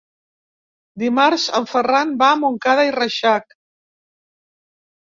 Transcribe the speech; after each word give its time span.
Dimarts 1.03 1.45
en 1.59 1.69
Ferran 1.75 2.17
va 2.25 2.31
a 2.37 2.41
Montcada 2.47 2.89
i 2.91 2.99
Reixac. 2.99 3.57